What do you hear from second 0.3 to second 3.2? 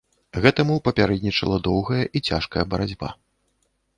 Гэтаму папярэднічала доўгая і цяжкая барацьба.